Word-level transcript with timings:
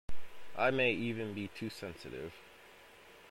I 0.57 0.71
may 0.71 0.93
even 0.93 1.35
be 1.35 1.49
too 1.49 1.69
sensitive. 1.69 2.33